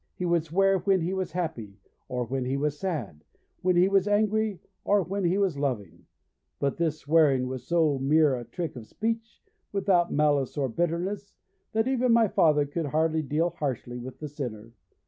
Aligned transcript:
He 0.15 0.25
would 0.25 0.43
swear 0.43 0.79
when 0.79 1.01
he 1.01 1.13
was 1.13 1.33
happy 1.33 1.77
or 2.09 2.25
when 2.25 2.43
he 2.43 2.57
was 2.57 2.79
sad, 2.79 3.23
when 3.61 3.75
he 3.75 3.87
was 3.87 4.07
angry 4.07 4.59
or 4.83 5.03
when 5.03 5.23
he 5.25 5.37
was 5.37 5.59
loving, 5.59 6.07
but 6.57 6.77
this 6.77 6.97
swearing 6.97 7.45
was 7.47 7.67
so 7.67 7.99
mere 7.99 8.33
a 8.35 8.43
trick 8.43 8.75
of 8.75 8.87
speech, 8.87 9.43
without 9.71 10.11
malice 10.11 10.57
or 10.57 10.69
bitterness, 10.69 11.35
that 11.73 11.87
even 11.87 12.11
my 12.11 12.27
father 12.27 12.65
could 12.65 12.87
hardly 12.87 13.21
deal 13.21 13.51
harshly 13.51 13.99
with 13.99 14.17
the 14.17 14.27
sinner. 14.27 14.71